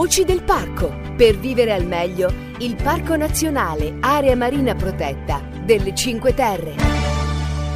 Voci 0.00 0.24
del 0.24 0.42
parco. 0.44 0.98
Per 1.14 1.38
vivere 1.38 1.74
al 1.74 1.86
meglio, 1.86 2.32
il 2.60 2.74
Parco 2.74 3.16
Nazionale 3.16 3.98
Area 4.00 4.34
Marina 4.34 4.74
Protetta 4.74 5.46
delle 5.62 5.94
Cinque 5.94 6.32
Terre. 6.32 6.74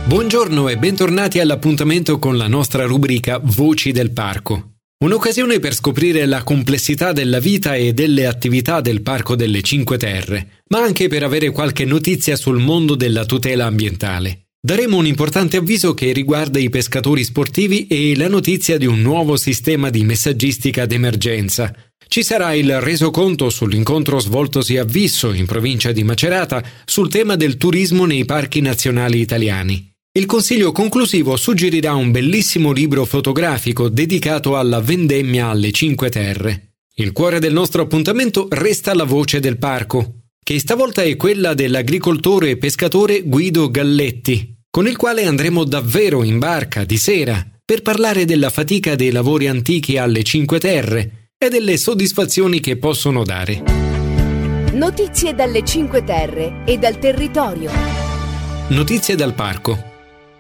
Buongiorno 0.06 0.70
e 0.70 0.78
bentornati 0.78 1.38
all'appuntamento 1.38 2.18
con 2.18 2.38
la 2.38 2.48
nostra 2.48 2.86
rubrica 2.86 3.38
Voci 3.42 3.92
del 3.92 4.12
Parco. 4.12 4.76
Un'occasione 5.04 5.58
per 5.58 5.74
scoprire 5.74 6.24
la 6.24 6.42
complessità 6.44 7.12
della 7.12 7.40
vita 7.40 7.74
e 7.74 7.92
delle 7.92 8.24
attività 8.24 8.80
del 8.80 9.02
Parco 9.02 9.36
delle 9.36 9.60
Cinque 9.60 9.98
Terre, 9.98 10.62
ma 10.68 10.80
anche 10.80 11.08
per 11.08 11.24
avere 11.24 11.50
qualche 11.50 11.84
notizia 11.84 12.36
sul 12.36 12.58
mondo 12.58 12.94
della 12.94 13.26
tutela 13.26 13.66
ambientale. 13.66 14.43
Daremo 14.64 14.96
un 14.96 15.04
importante 15.04 15.58
avviso 15.58 15.92
che 15.92 16.14
riguarda 16.14 16.58
i 16.58 16.70
pescatori 16.70 17.22
sportivi 17.22 17.86
e 17.86 18.16
la 18.16 18.28
notizia 18.28 18.78
di 18.78 18.86
un 18.86 19.02
nuovo 19.02 19.36
sistema 19.36 19.90
di 19.90 20.04
messaggistica 20.04 20.86
d'emergenza. 20.86 21.70
Ci 22.08 22.22
sarà 22.22 22.54
il 22.54 22.80
resoconto 22.80 23.50
sull'incontro 23.50 24.18
svoltosi 24.20 24.78
a 24.78 24.84
Visso, 24.84 25.34
in 25.34 25.44
provincia 25.44 25.92
di 25.92 26.02
Macerata, 26.02 26.64
sul 26.86 27.10
tema 27.10 27.36
del 27.36 27.58
turismo 27.58 28.06
nei 28.06 28.24
parchi 28.24 28.62
nazionali 28.62 29.20
italiani. 29.20 29.92
Il 30.12 30.24
consiglio 30.24 30.72
conclusivo 30.72 31.36
suggerirà 31.36 31.92
un 31.92 32.10
bellissimo 32.10 32.72
libro 32.72 33.04
fotografico 33.04 33.90
dedicato 33.90 34.56
alla 34.56 34.80
vendemmia 34.80 35.48
alle 35.48 35.72
Cinque 35.72 36.08
Terre. 36.08 36.76
Il 36.94 37.12
cuore 37.12 37.38
del 37.38 37.52
nostro 37.52 37.82
appuntamento 37.82 38.48
resta 38.48 38.94
la 38.94 39.04
voce 39.04 39.40
del 39.40 39.58
parco, 39.58 40.20
che 40.42 40.58
stavolta 40.58 41.02
è 41.02 41.16
quella 41.16 41.52
dell'agricoltore 41.52 42.48
e 42.48 42.56
pescatore 42.56 43.24
Guido 43.24 43.70
Galletti, 43.70 44.52
con 44.74 44.88
il 44.88 44.96
quale 44.96 45.24
andremo 45.24 45.62
davvero 45.62 46.24
in 46.24 46.40
barca 46.40 46.82
di 46.82 46.96
sera 46.96 47.46
per 47.64 47.80
parlare 47.80 48.24
della 48.24 48.50
fatica 48.50 48.96
dei 48.96 49.12
lavori 49.12 49.46
antichi 49.46 49.98
alle 49.98 50.24
Cinque 50.24 50.58
Terre 50.58 51.28
e 51.38 51.48
delle 51.48 51.76
soddisfazioni 51.76 52.58
che 52.58 52.76
possono 52.76 53.22
dare. 53.22 53.62
Notizie 54.72 55.32
dalle 55.32 55.64
Cinque 55.64 56.02
Terre 56.02 56.64
e 56.66 56.76
dal 56.76 56.98
territorio. 56.98 57.70
Notizie 58.70 59.14
dal 59.14 59.34
parco. 59.34 59.78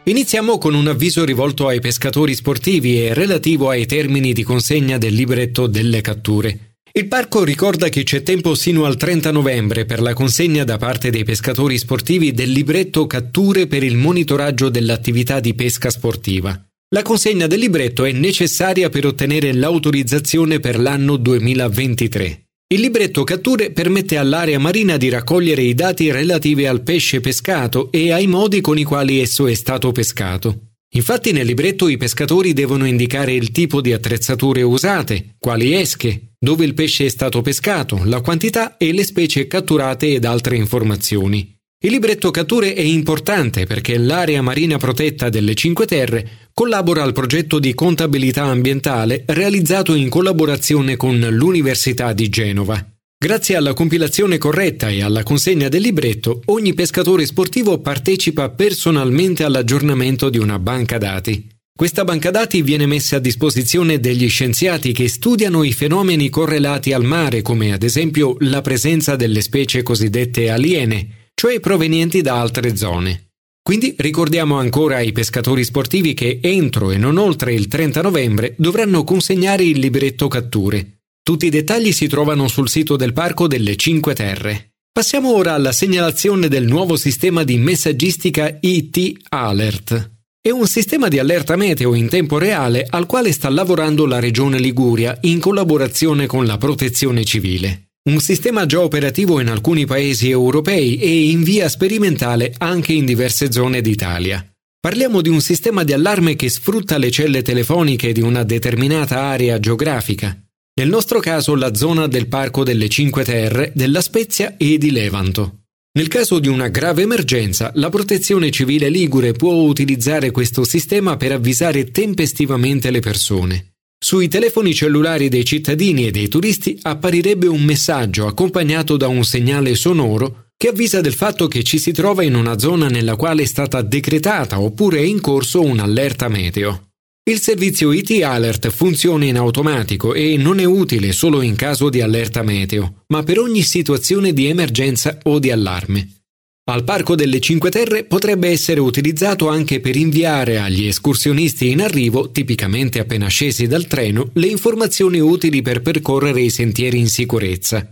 Iniziamo 0.02 0.58
con 0.58 0.74
un 0.74 0.88
avviso 0.88 1.24
rivolto 1.24 1.68
ai 1.68 1.78
pescatori 1.78 2.34
sportivi 2.34 3.04
e 3.04 3.14
relativo 3.14 3.68
ai 3.68 3.86
termini 3.86 4.32
di 4.32 4.42
consegna 4.42 4.98
del 4.98 5.14
libretto 5.14 5.68
delle 5.68 6.00
catture. 6.00 6.63
Il 6.96 7.08
parco 7.08 7.42
ricorda 7.42 7.88
che 7.88 8.04
c'è 8.04 8.22
tempo 8.22 8.54
sino 8.54 8.84
al 8.84 8.96
30 8.96 9.32
novembre 9.32 9.84
per 9.84 10.00
la 10.00 10.12
consegna 10.12 10.62
da 10.62 10.76
parte 10.76 11.10
dei 11.10 11.24
pescatori 11.24 11.76
sportivi 11.76 12.30
del 12.30 12.52
libretto 12.52 13.08
catture 13.08 13.66
per 13.66 13.82
il 13.82 13.96
monitoraggio 13.96 14.68
dell'attività 14.68 15.40
di 15.40 15.54
pesca 15.54 15.90
sportiva. 15.90 16.56
La 16.94 17.02
consegna 17.02 17.48
del 17.48 17.58
libretto 17.58 18.04
è 18.04 18.12
necessaria 18.12 18.90
per 18.90 19.06
ottenere 19.06 19.52
l'autorizzazione 19.52 20.60
per 20.60 20.78
l'anno 20.78 21.16
2023. 21.16 22.44
Il 22.72 22.80
libretto 22.80 23.24
catture 23.24 23.72
permette 23.72 24.16
all'area 24.16 24.60
marina 24.60 24.96
di 24.96 25.08
raccogliere 25.08 25.62
i 25.62 25.74
dati 25.74 26.12
relativi 26.12 26.64
al 26.64 26.82
pesce 26.82 27.18
pescato 27.18 27.90
e 27.90 28.12
ai 28.12 28.28
modi 28.28 28.60
con 28.60 28.78
i 28.78 28.84
quali 28.84 29.18
esso 29.18 29.48
è 29.48 29.54
stato 29.54 29.90
pescato. 29.90 30.63
Infatti 30.96 31.32
nel 31.32 31.46
libretto 31.46 31.88
i 31.88 31.96
pescatori 31.96 32.52
devono 32.52 32.86
indicare 32.86 33.32
il 33.32 33.50
tipo 33.50 33.80
di 33.80 33.92
attrezzature 33.92 34.62
usate, 34.62 35.34
quali 35.40 35.74
esche, 35.74 36.34
dove 36.38 36.64
il 36.64 36.74
pesce 36.74 37.06
è 37.06 37.08
stato 37.08 37.42
pescato, 37.42 38.00
la 38.04 38.20
quantità 38.20 38.76
e 38.76 38.92
le 38.92 39.02
specie 39.02 39.48
catturate 39.48 40.14
ed 40.14 40.24
altre 40.24 40.56
informazioni. 40.56 41.52
Il 41.84 41.90
libretto 41.90 42.30
catture 42.30 42.74
è 42.74 42.80
importante 42.80 43.66
perché 43.66 43.98
l'area 43.98 44.40
marina 44.40 44.78
protetta 44.78 45.28
delle 45.28 45.54
Cinque 45.54 45.84
Terre 45.84 46.48
collabora 46.54 47.02
al 47.02 47.12
progetto 47.12 47.58
di 47.58 47.74
contabilità 47.74 48.44
ambientale 48.44 49.24
realizzato 49.26 49.94
in 49.94 50.08
collaborazione 50.08 50.96
con 50.96 51.18
l'Università 51.18 52.12
di 52.12 52.28
Genova. 52.28 52.93
Grazie 53.16 53.56
alla 53.56 53.72
compilazione 53.72 54.36
corretta 54.36 54.90
e 54.90 55.02
alla 55.02 55.22
consegna 55.22 55.68
del 55.68 55.80
libretto, 55.80 56.42
ogni 56.46 56.74
pescatore 56.74 57.24
sportivo 57.24 57.80
partecipa 57.80 58.50
personalmente 58.50 59.44
all'aggiornamento 59.44 60.28
di 60.28 60.36
una 60.38 60.58
banca 60.58 60.98
dati. 60.98 61.48
Questa 61.76 62.04
banca 62.04 62.30
dati 62.30 62.62
viene 62.62 62.86
messa 62.86 63.16
a 63.16 63.18
disposizione 63.18 63.98
degli 63.98 64.28
scienziati 64.28 64.92
che 64.92 65.08
studiano 65.08 65.64
i 65.64 65.72
fenomeni 65.72 66.28
correlati 66.28 66.92
al 66.92 67.02
mare, 67.02 67.42
come 67.42 67.72
ad 67.72 67.82
esempio 67.82 68.36
la 68.40 68.60
presenza 68.60 69.16
delle 69.16 69.40
specie 69.40 69.82
cosiddette 69.82 70.50
aliene, 70.50 71.30
cioè 71.34 71.58
provenienti 71.60 72.20
da 72.20 72.38
altre 72.38 72.76
zone. 72.76 73.30
Quindi 73.60 73.94
ricordiamo 73.96 74.58
ancora 74.58 74.96
ai 74.96 75.12
pescatori 75.12 75.64
sportivi 75.64 76.12
che 76.12 76.38
entro 76.42 76.90
e 76.90 76.98
non 76.98 77.16
oltre 77.16 77.54
il 77.54 77.66
30 77.66 78.02
novembre 78.02 78.54
dovranno 78.58 79.02
consegnare 79.02 79.64
il 79.64 79.78
libretto 79.78 80.28
catture. 80.28 81.03
Tutti 81.24 81.46
i 81.46 81.48
dettagli 81.48 81.90
si 81.90 82.06
trovano 82.06 82.48
sul 82.48 82.68
sito 82.68 82.96
del 82.96 83.14
Parco 83.14 83.48
delle 83.48 83.76
Cinque 83.76 84.12
Terre. 84.12 84.72
Passiamo 84.92 85.34
ora 85.34 85.54
alla 85.54 85.72
segnalazione 85.72 86.48
del 86.48 86.66
nuovo 86.66 86.96
sistema 86.96 87.44
di 87.44 87.56
messaggistica 87.56 88.58
IT 88.60 89.22
Alert. 89.30 90.10
È 90.38 90.50
un 90.50 90.66
sistema 90.66 91.08
di 91.08 91.18
allerta 91.18 91.56
meteo 91.56 91.94
in 91.94 92.10
tempo 92.10 92.36
reale 92.36 92.86
al 92.86 93.06
quale 93.06 93.32
sta 93.32 93.48
lavorando 93.48 94.04
la 94.04 94.20
Regione 94.20 94.58
Liguria 94.58 95.16
in 95.22 95.40
collaborazione 95.40 96.26
con 96.26 96.44
la 96.44 96.58
Protezione 96.58 97.24
Civile. 97.24 97.92
Un 98.10 98.20
sistema 98.20 98.66
già 98.66 98.82
operativo 98.82 99.40
in 99.40 99.48
alcuni 99.48 99.86
paesi 99.86 100.28
europei 100.28 100.98
e 100.98 101.30
in 101.30 101.42
via 101.42 101.70
sperimentale 101.70 102.52
anche 102.58 102.92
in 102.92 103.06
diverse 103.06 103.50
zone 103.50 103.80
d'Italia. 103.80 104.46
Parliamo 104.78 105.22
di 105.22 105.30
un 105.30 105.40
sistema 105.40 105.84
di 105.84 105.94
allarme 105.94 106.36
che 106.36 106.50
sfrutta 106.50 106.98
le 106.98 107.10
celle 107.10 107.40
telefoniche 107.40 108.12
di 108.12 108.20
una 108.20 108.42
determinata 108.42 109.22
area 109.22 109.58
geografica, 109.58 110.38
nel 110.76 110.88
nostro 110.88 111.20
caso 111.20 111.54
la 111.54 111.72
zona 111.74 112.08
del 112.08 112.26
Parco 112.26 112.64
delle 112.64 112.88
Cinque 112.88 113.22
Terre, 113.22 113.70
della 113.74 114.00
Spezia 114.00 114.56
e 114.56 114.76
di 114.76 114.90
Levanto. 114.90 115.60
Nel 115.96 116.08
caso 116.08 116.40
di 116.40 116.48
una 116.48 116.66
grave 116.66 117.02
emergenza, 117.02 117.70
la 117.74 117.88
Protezione 117.90 118.50
Civile 118.50 118.88
Ligure 118.88 119.32
può 119.32 119.52
utilizzare 119.52 120.32
questo 120.32 120.64
sistema 120.64 121.16
per 121.16 121.30
avvisare 121.30 121.92
tempestivamente 121.92 122.90
le 122.90 122.98
persone. 122.98 123.74
Sui 124.04 124.26
telefoni 124.26 124.74
cellulari 124.74 125.28
dei 125.28 125.44
cittadini 125.44 126.08
e 126.08 126.10
dei 126.10 126.26
turisti 126.26 126.76
apparirebbe 126.82 127.46
un 127.46 127.62
messaggio 127.62 128.26
accompagnato 128.26 128.96
da 128.96 129.06
un 129.06 129.24
segnale 129.24 129.76
sonoro 129.76 130.48
che 130.56 130.68
avvisa 130.68 131.00
del 131.00 131.14
fatto 131.14 131.46
che 131.46 131.62
ci 131.62 131.78
si 131.78 131.92
trova 131.92 132.24
in 132.24 132.34
una 132.34 132.58
zona 132.58 132.88
nella 132.88 133.14
quale 133.14 133.44
è 133.44 133.46
stata 133.46 133.80
decretata 133.80 134.60
oppure 134.60 134.98
è 134.98 135.02
in 135.02 135.20
corso 135.20 135.62
un'allerta 135.62 136.26
meteo. 136.26 136.93
Il 137.26 137.40
servizio 137.40 137.90
IT 137.90 138.22
Alert 138.22 138.68
funziona 138.68 139.24
in 139.24 139.38
automatico 139.38 140.12
e 140.12 140.36
non 140.36 140.58
è 140.58 140.64
utile 140.64 141.12
solo 141.12 141.40
in 141.40 141.56
caso 141.56 141.88
di 141.88 142.02
allerta 142.02 142.42
meteo, 142.42 143.04
ma 143.06 143.22
per 143.22 143.38
ogni 143.38 143.62
situazione 143.62 144.34
di 144.34 144.46
emergenza 144.46 145.18
o 145.22 145.38
di 145.38 145.50
allarme. 145.50 146.16
Al 146.64 146.84
Parco 146.84 147.14
delle 147.14 147.40
Cinque 147.40 147.70
Terre 147.70 148.04
potrebbe 148.04 148.50
essere 148.50 148.80
utilizzato 148.80 149.48
anche 149.48 149.80
per 149.80 149.96
inviare 149.96 150.58
agli 150.58 150.86
escursionisti 150.86 151.70
in 151.70 151.80
arrivo, 151.80 152.30
tipicamente 152.30 152.98
appena 152.98 153.28
scesi 153.28 153.66
dal 153.66 153.86
treno, 153.86 154.28
le 154.34 154.46
informazioni 154.48 155.18
utili 155.18 155.62
per 155.62 155.80
percorrere 155.80 156.42
i 156.42 156.50
sentieri 156.50 156.98
in 156.98 157.08
sicurezza. 157.08 157.90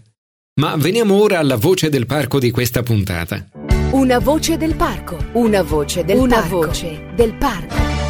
Ma 0.61 0.77
veniamo 0.77 1.15
ora 1.15 1.39
alla 1.39 1.57
voce 1.57 1.89
del 1.89 2.05
parco 2.05 2.39
di 2.39 2.51
questa 2.51 2.83
puntata. 2.83 3.49
Una 3.93 4.19
voce 4.19 4.59
del 4.59 4.75
parco, 4.75 5.17
una 5.33 5.63
voce 5.63 6.05
del 6.05 6.19
una 6.19 6.41
parco. 6.41 6.57
voce 6.67 7.13
del 7.17 7.33
parco. 7.33 8.02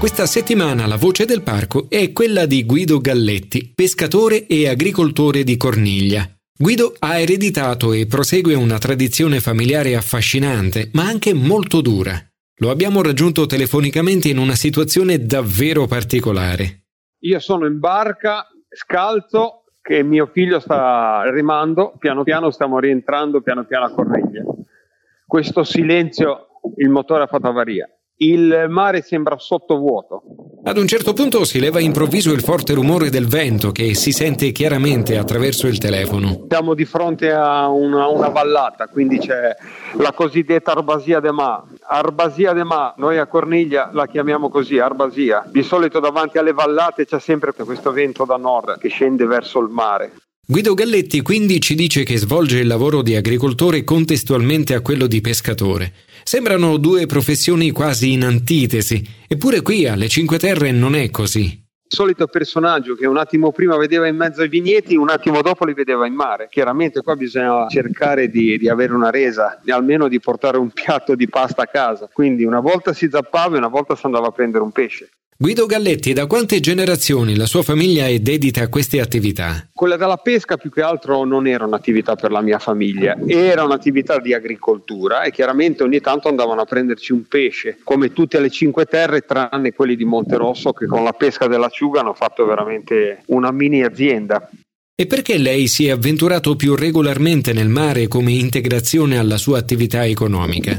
Questa 0.00 0.24
settimana 0.24 0.86
la 0.86 0.96
voce 0.96 1.26
del 1.26 1.42
parco 1.42 1.84
è 1.90 2.10
quella 2.12 2.46
di 2.46 2.64
Guido 2.64 3.00
Galletti, 3.00 3.70
pescatore 3.74 4.46
e 4.46 4.66
agricoltore 4.66 5.44
di 5.44 5.58
Corniglia. 5.58 6.26
Guido 6.58 6.94
ha 7.00 7.18
ereditato 7.18 7.92
e 7.92 8.06
prosegue 8.06 8.54
una 8.54 8.78
tradizione 8.78 9.40
familiare 9.40 9.96
affascinante, 9.96 10.88
ma 10.94 11.02
anche 11.04 11.34
molto 11.34 11.82
dura. 11.82 12.18
Lo 12.60 12.70
abbiamo 12.70 13.02
raggiunto 13.02 13.44
telefonicamente 13.44 14.30
in 14.30 14.38
una 14.38 14.54
situazione 14.54 15.18
davvero 15.18 15.86
particolare. 15.86 16.84
Io 17.24 17.38
sono 17.38 17.66
in 17.66 17.78
barca, 17.78 18.46
scalzo, 18.70 19.64
che 19.82 20.02
mio 20.02 20.30
figlio 20.32 20.60
sta 20.60 21.30
rimando, 21.30 21.92
piano 21.98 22.22
piano 22.22 22.50
stiamo 22.50 22.78
rientrando 22.78 23.42
piano 23.42 23.66
piano 23.66 23.84
a 23.84 23.92
Correglia. 23.92 24.44
Questo 25.26 25.62
silenzio, 25.62 26.46
il 26.78 26.88
motore 26.88 27.24
ha 27.24 27.26
fatto 27.26 27.48
avaria 27.48 27.86
il 28.22 28.66
mare 28.68 29.02
sembra 29.02 29.38
sottovuoto. 29.38 30.22
Ad 30.62 30.76
un 30.76 30.86
certo 30.86 31.14
punto 31.14 31.44
si 31.44 31.58
leva 31.58 31.80
improvviso 31.80 32.32
il 32.32 32.42
forte 32.42 32.74
rumore 32.74 33.08
del 33.08 33.26
vento 33.26 33.72
che 33.72 33.94
si 33.94 34.12
sente 34.12 34.52
chiaramente 34.52 35.16
attraverso 35.16 35.66
il 35.66 35.78
telefono. 35.78 36.46
Siamo 36.48 36.74
di 36.74 36.84
fronte 36.84 37.32
a 37.32 37.68
una, 37.68 38.08
una 38.08 38.28
vallata, 38.28 38.88
quindi 38.88 39.18
c'è 39.18 39.56
la 39.96 40.12
cosiddetta 40.12 40.72
Arbasia 40.72 41.20
de 41.20 41.32
Ma. 41.32 41.64
Arbasia 41.88 42.52
de 42.52 42.64
Ma, 42.64 42.92
noi 42.98 43.16
a 43.16 43.26
Corniglia 43.26 43.88
la 43.92 44.06
chiamiamo 44.06 44.50
così, 44.50 44.78
Arbasia. 44.78 45.44
Di 45.50 45.62
solito 45.62 45.98
davanti 45.98 46.36
alle 46.36 46.52
vallate 46.52 47.06
c'è 47.06 47.18
sempre 47.18 47.52
questo 47.52 47.90
vento 47.90 48.26
da 48.26 48.36
nord 48.36 48.78
che 48.78 48.88
scende 48.88 49.24
verso 49.24 49.60
il 49.60 49.68
mare. 49.70 50.12
Guido 50.50 50.74
Galletti 50.74 51.20
quindi 51.20 51.60
ci 51.60 51.76
dice 51.76 52.02
che 52.02 52.16
svolge 52.16 52.58
il 52.58 52.66
lavoro 52.66 53.02
di 53.02 53.14
agricoltore 53.14 53.84
contestualmente 53.84 54.74
a 54.74 54.80
quello 54.80 55.06
di 55.06 55.20
pescatore. 55.20 55.92
Sembrano 56.24 56.76
due 56.76 57.06
professioni 57.06 57.70
quasi 57.70 58.10
in 58.10 58.24
antitesi, 58.24 59.00
eppure 59.28 59.62
qui 59.62 59.86
alle 59.86 60.08
Cinque 60.08 60.40
Terre 60.40 60.72
non 60.72 60.96
è 60.96 61.08
così. 61.10 61.59
Solito 61.90 62.28
personaggio 62.28 62.94
che 62.94 63.06
un 63.06 63.16
attimo 63.16 63.50
prima 63.50 63.76
vedeva 63.76 64.06
in 64.06 64.16
mezzo 64.16 64.42
ai 64.42 64.48
vigneti, 64.48 64.94
un 64.94 65.10
attimo 65.10 65.42
dopo 65.42 65.64
li 65.64 65.74
vedeva 65.74 66.06
in 66.06 66.14
mare. 66.14 66.48
Chiaramente 66.48 67.02
qua 67.02 67.16
bisogna 67.16 67.66
cercare 67.68 68.28
di, 68.28 68.56
di 68.58 68.68
avere 68.68 68.92
una 68.92 69.10
resa, 69.10 69.60
almeno 69.66 70.06
di 70.06 70.20
portare 70.20 70.56
un 70.56 70.70
piatto 70.70 71.14
di 71.14 71.28
pasta 71.28 71.62
a 71.62 71.66
casa. 71.66 72.08
Quindi 72.12 72.44
una 72.44 72.60
volta 72.60 72.92
si 72.92 73.08
zappava 73.10 73.56
e 73.56 73.58
una 73.58 73.68
volta 73.68 73.96
si 73.96 74.06
andava 74.06 74.28
a 74.28 74.32
prendere 74.32 74.62
un 74.62 74.70
pesce. 74.70 75.10
Guido 75.42 75.64
Galletti, 75.64 76.12
da 76.12 76.26
quante 76.26 76.60
generazioni 76.60 77.34
la 77.34 77.46
sua 77.46 77.62
famiglia 77.62 78.06
è 78.06 78.18
dedita 78.18 78.60
a 78.60 78.68
queste 78.68 79.00
attività? 79.00 79.70
Quella 79.72 79.96
della 79.96 80.18
pesca 80.18 80.58
più 80.58 80.68
che 80.68 80.82
altro 80.82 81.24
non 81.24 81.46
era 81.46 81.64
un'attività 81.64 82.14
per 82.14 82.30
la 82.30 82.42
mia 82.42 82.58
famiglia, 82.58 83.16
era 83.26 83.64
un'attività 83.64 84.20
di 84.20 84.34
agricoltura 84.34 85.22
e 85.22 85.30
chiaramente 85.30 85.82
ogni 85.82 86.00
tanto 86.00 86.28
andavano 86.28 86.60
a 86.60 86.66
prenderci 86.66 87.12
un 87.12 87.26
pesce, 87.26 87.78
come 87.84 88.12
tutte 88.12 88.38
le 88.38 88.50
cinque 88.50 88.84
terre 88.84 89.22
tranne 89.22 89.72
quelli 89.72 89.96
di 89.96 90.04
Monterosso 90.04 90.74
che 90.74 90.84
con 90.84 91.04
la 91.04 91.12
pesca 91.12 91.46
dell'acciuga 91.80 92.00
hanno 92.00 92.12
fatto 92.12 92.44
veramente 92.44 93.22
una 93.26 93.50
mini 93.50 93.82
azienda. 93.82 94.50
E 94.94 95.06
perché 95.06 95.38
lei 95.38 95.66
si 95.66 95.86
è 95.86 95.90
avventurato 95.90 96.56
più 96.56 96.74
regolarmente 96.74 97.54
nel 97.54 97.68
mare 97.68 98.06
come 98.06 98.32
integrazione 98.32 99.18
alla 99.18 99.38
sua 99.38 99.58
attività 99.58 100.04
economica? 100.04 100.76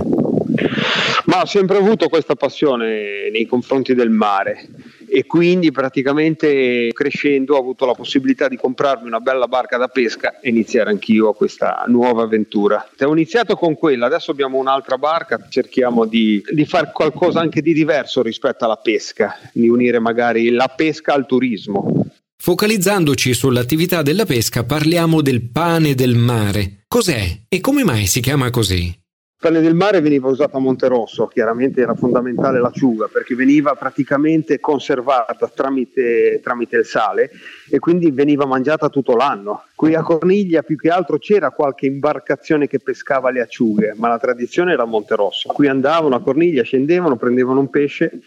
Ma 1.26 1.42
ho 1.42 1.46
sempre 1.46 1.78
avuto 1.78 2.08
questa 2.08 2.36
passione 2.36 3.30
nei 3.32 3.48
confronti 3.48 3.96
del 3.96 4.12
mare 4.12 4.68
e 5.14 5.26
quindi 5.26 5.74
praticamente 5.74 6.90
crescendo 6.94 7.56
ho 7.56 7.60
avuto 7.60 7.86
la 7.86 7.92
possibilità 7.92 8.48
di 8.48 8.56
comprarmi 8.56 9.08
una 9.08 9.20
bella 9.20 9.50
barca 9.50 9.76
da 9.76 9.90
pesca 9.90 10.40
e 10.40 10.48
iniziare 10.48 10.90
anch'io 10.90 11.34
questa 11.34 11.84
nuova 11.88 12.24
avventura. 12.24 12.90
Ho 12.98 13.12
iniziato 13.12 13.58
con 13.58 13.76
quella, 13.76 14.06
adesso 14.06 14.32
abbiamo 14.32 14.58
un'altra 14.58 14.98
barca, 14.98 15.48
cerchiamo 15.50 16.06
di, 16.06 16.42
di 16.50 16.66
fare 16.66 16.92
qualcosa 16.94 17.42
anche 17.42 17.62
di 17.62 17.74
diverso 17.74 18.22
rispetto 18.22 18.64
alla 18.64 18.78
pesca, 18.78 19.38
di 19.52 19.68
unire 19.68 20.00
magari 20.00 20.50
la 20.50 20.72
pesca 20.74 21.14
al 21.14 21.26
turismo. 21.26 22.06
Focalizzandoci 22.38 23.34
sull'attività 23.34 24.02
della 24.02 24.26
pesca 24.26 24.64
parliamo 24.64 25.22
del 25.22 25.50
pane 25.52 25.94
del 25.94 26.16
mare. 26.16 26.84
Cos'è 26.88 27.42
e 27.50 27.60
come 27.60 27.84
mai 27.84 28.06
si 28.08 28.22
chiama 28.22 28.50
così? 28.50 29.01
Pane 29.42 29.60
del 29.60 29.74
mare 29.74 30.02
veniva 30.02 30.30
usato 30.30 30.58
a 30.58 30.60
Monterosso, 30.60 31.26
chiaramente 31.26 31.82
era 31.82 31.96
fondamentale 31.96 32.60
l'acciuga 32.60 33.08
perché 33.08 33.34
veniva 33.34 33.74
praticamente 33.74 34.60
conservata 34.60 35.52
tramite, 35.52 36.40
tramite, 36.44 36.78
il 36.78 36.86
sale 36.86 37.32
e 37.68 37.80
quindi 37.80 38.12
veniva 38.12 38.46
mangiata 38.46 38.88
tutto 38.90 39.16
l'anno. 39.16 39.64
Qui 39.74 39.96
a 39.96 40.04
Corniglia 40.04 40.62
più 40.62 40.78
che 40.78 40.90
altro 40.90 41.18
c'era 41.18 41.50
qualche 41.50 41.88
imbarcazione 41.88 42.68
che 42.68 42.78
pescava 42.78 43.32
le 43.32 43.42
acciughe, 43.42 43.96
ma 43.98 44.10
la 44.10 44.20
tradizione 44.20 44.74
era 44.74 44.84
a 44.84 44.86
Monterosso. 44.86 45.50
Qui 45.50 45.66
andavano 45.68 46.14
a 46.14 46.22
Corniglia, 46.22 46.62
scendevano, 46.62 47.16
prendevano 47.16 47.62
un 47.62 47.72
pesce 47.72 48.20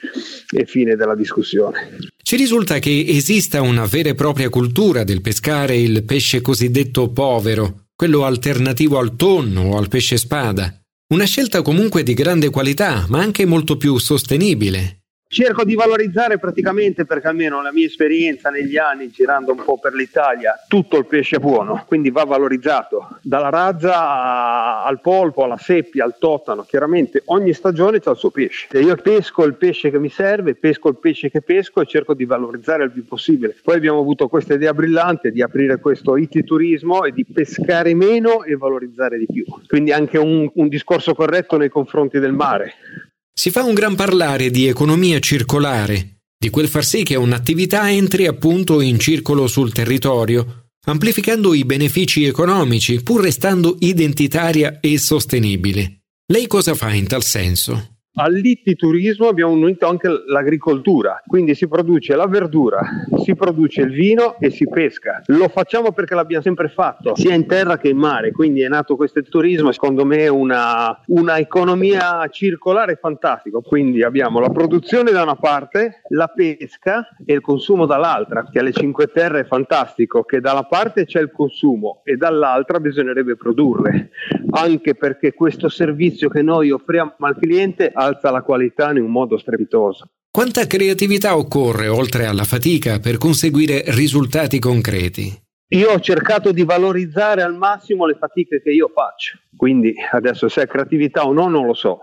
e 0.53 0.67
fine 0.67 0.97
della 0.97 1.15
discussione. 1.15 1.97
Ci 2.21 2.35
risulta 2.35 2.81
che 2.81 3.05
esista 3.07 3.63
una 3.63 3.87
vera 3.87 4.09
e 4.09 4.17
propria 4.17 4.49
cultura 4.49 5.05
del 5.05 5.21
pescare 5.21 5.77
il 5.77 6.03
pesce 6.03 6.41
cosiddetto 6.41 7.13
povero, 7.13 7.85
quello 7.95 8.25
alternativo 8.25 8.99
al 8.99 9.15
tonno 9.15 9.75
o 9.75 9.79
al 9.79 9.87
pesce 9.87 10.17
spada. 10.17 10.77
Una 11.07 11.27
scelta 11.27 11.61
comunque 11.61 12.03
di 12.03 12.15
grande 12.15 12.49
qualità, 12.49 13.05
ma 13.11 13.21
anche 13.21 13.45
molto 13.45 13.77
più 13.77 13.99
sostenibile 13.99 15.04
cerco 15.35 15.65
di 15.65 15.75
valorizzare 15.75 16.39
praticamente 16.39 17.05
perché 17.05 17.27
almeno 17.27 17.61
la 17.61 17.73
mia 17.73 17.87
esperienza 17.87 18.51
negli 18.51 18.77
anni 18.77 19.11
girando 19.11 19.51
un 19.51 19.65
po' 19.65 19.79
per 19.81 19.93
l'Italia 19.93 20.55
tutto 20.69 20.97
il 20.97 21.07
pesce 21.07 21.37
è 21.37 21.39
buono 21.41 21.83
quindi 21.89 22.11
va 22.11 22.23
valorizzato. 22.23 23.19
Dalla 23.21 23.49
razza 23.51 24.85
al 24.85 25.01
polpo 25.01 25.43
alla 25.43 25.57
seppia 25.57 26.05
al 26.05 26.19
totano 26.19 26.63
chiaramente 26.63 27.23
ogni 27.27 27.53
stagione 27.53 28.01
ha 28.05 28.11
il 28.11 28.17
suo 28.17 28.31
pesce. 28.31 28.69
E 28.71 28.81
io 28.81 28.95
pesco 28.95 29.45
il 29.45 29.55
pesce 29.55 29.91
che 29.91 29.99
mi 29.99 30.09
serve 30.09 30.55
pesco 30.55 30.89
il 30.89 30.99
pesce 30.99 31.31
che 31.31 31.43
pesco 31.43 31.81
e 31.81 31.87
cerco 31.87 32.15
di 32.15 32.25
valorizzare 32.25 32.85
il 32.85 32.93
più 32.93 33.05
possibile. 33.05 33.57
Poi 33.61 33.75
abbiamo 33.75 33.99
avuto 33.99 34.29
questa 34.29 34.55
idea 34.55 34.73
brillante 34.73 35.33
di 35.33 35.43
aprire 35.43 35.81
questo 35.81 36.17
IT 36.17 36.45
turismo 36.45 37.03
e 37.03 37.11
di 37.11 37.25
pescare 37.25 37.93
meno 37.95 38.45
e 38.45 38.55
valorizzare 38.55 39.19
di 39.19 39.27
più. 39.27 39.45
Quindi 39.67 39.91
anche 39.91 40.17
un, 40.17 40.49
un 40.55 40.69
discorso 40.69 41.13
corretto 41.13 41.57
nei 41.57 41.69
confronti 41.69 42.21
del 42.21 42.33
mare 42.33 42.75
si 43.37 43.51
fa 43.51 43.65
un 43.65 43.75
gran 43.75 43.97
parlare 43.97 44.51
di 44.51 44.69
economia 44.69 45.19
circolare, 45.19 46.21
di 46.39 46.51
quel 46.51 46.69
far 46.69 46.85
sì 46.85 47.03
che 47.03 47.17
un'attività 47.17 47.91
entri 47.91 48.27
appunto 48.27 48.81
in 48.81 48.99
circolo 48.99 49.49
sul 49.49 49.73
territorio, 49.73 50.69
amplificando 50.87 51.53
i 51.53 51.65
benefici 51.65 52.25
economici 52.25 53.03
pur 53.03 53.23
restando 53.23 53.77
identitaria 53.81 54.79
e 54.81 54.99
sostenibile. 54.99 56.03
Lei 56.27 56.47
cosa 56.47 56.75
fa 56.75 56.93
in 56.93 57.07
tal 57.07 57.25
senso? 57.25 57.94
All'ittiturismo 58.17 59.27
abbiamo 59.27 59.51
unito 59.51 59.89
anche 59.89 60.09
l'agricoltura, 60.29 61.21
quindi 61.27 61.57
si 61.57 61.67
produce 61.67 62.15
la 62.15 62.29
verdura, 62.29 62.81
si 63.25 63.35
produce 63.35 63.81
il 63.81 63.91
vino 63.91 64.37
e 64.39 64.51
si 64.51 64.69
pesca. 64.69 65.21
Lo 65.27 65.49
facciamo 65.49 65.91
perché 65.91 66.15
l'abbiamo 66.15 66.45
sempre 66.45 66.69
fatto, 66.69 67.17
sia 67.17 67.35
in 67.35 67.47
terra 67.47 67.77
che 67.77 67.89
in 67.89 67.97
mare, 67.97 68.31
quindi 68.31 68.61
è 68.61 68.69
nato 68.69 68.95
questo 68.95 69.21
turismo, 69.23 69.73
secondo 69.73 70.05
me 70.05 70.29
una, 70.29 70.97
una 71.07 71.39
economia 71.39 72.25
circolare 72.29 72.95
fantastica. 73.01 73.59
Quindi 73.59 74.05
abbiamo 74.05 74.39
la 74.39 74.51
produzione 74.51 75.11
da 75.11 75.25
una 75.25 75.35
parte, 75.35 76.03
la 76.11 76.29
pesca 76.29 77.09
e 77.27 77.33
il 77.33 77.41
consumo 77.41 77.85
dall'altra, 77.85 78.49
che 78.49 78.61
alle 78.61 78.73
Cinque 78.73 79.09
Terre 79.09 79.41
è 79.41 79.45
fantastico, 79.45 80.23
che 80.23 80.39
da 80.39 80.53
una 80.53 80.67
parte 80.67 81.05
c'è 81.05 81.21
il 81.21 81.33
consumo 81.33 82.03
e 82.05 82.17
dall'altra 82.17 82.79
bisognerebbe 82.79 83.35
produrre, 83.35 84.11
anche 84.51 84.95
perché 84.95 85.35
questo 85.35 85.69
servizio 85.69 86.29
che 86.29 86.43
noi 86.43 86.71
offriamo 86.71 87.15
al 87.19 87.37
cliente 87.41 87.91
alza 88.05 88.31
la 88.31 88.43
qualità 88.43 88.91
in 88.91 89.03
un 89.03 89.11
modo 89.11 89.37
strepitoso. 89.39 90.07
Quanta 90.31 90.67
creatività 90.67 91.37
occorre, 91.37 91.89
oltre 91.89 92.27
alla 92.27 92.45
fatica, 92.45 92.99
per 92.99 93.19
conseguire 93.19 93.85
risultati 93.89 94.59
concreti? 94.59 95.33
Io 95.69 95.91
ho 95.91 96.01
cercato 96.01 96.53
di 96.53 96.65
valorizzare 96.65 97.43
al 97.43 97.55
massimo 97.55 98.07
le 98.07 98.15
fatiche 98.15 98.61
che 98.63 98.71
io 98.71 98.91
faccio, 98.93 99.39
quindi 99.57 99.95
adesso 100.13 100.49
se 100.49 100.63
è 100.63 100.67
creatività 100.67 101.27
o 101.27 101.33
no 101.33 101.49
non 101.49 101.67
lo 101.67 101.75
so. 101.75 102.01